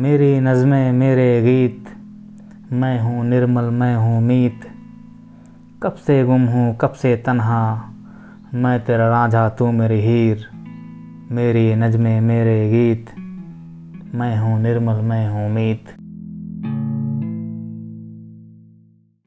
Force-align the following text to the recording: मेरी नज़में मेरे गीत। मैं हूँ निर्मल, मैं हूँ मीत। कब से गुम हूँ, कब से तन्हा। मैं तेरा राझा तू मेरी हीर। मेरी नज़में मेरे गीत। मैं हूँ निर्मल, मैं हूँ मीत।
मेरी 0.00 0.40
नज़में 0.40 0.92
मेरे 0.92 1.42
गीत। 1.42 1.84
मैं 2.72 3.00
हूँ 3.00 3.24
निर्मल, 3.24 3.64
मैं 3.64 3.96
हूँ 3.96 4.22
मीत। 4.22 4.60
कब 5.82 5.94
से 5.94 6.24
गुम 6.24 6.46
हूँ, 6.46 6.76
कब 6.76 6.92
से 6.92 7.16
तन्हा। 7.16 7.92
मैं 8.54 8.84
तेरा 8.84 9.08
राझा 9.08 9.48
तू 9.48 9.72
मेरी 9.72 10.00
हीर। 10.00 10.46
मेरी 11.30 11.74
नज़में 11.74 12.20
मेरे 12.20 12.70
गीत। 12.70 13.06
मैं 14.14 14.38
हूँ 14.38 14.62
निर्मल, 14.62 14.94
मैं 14.94 15.28
हूँ 15.30 15.50
मीत। 15.50 15.84